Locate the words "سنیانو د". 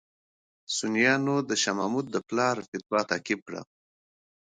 0.75-1.51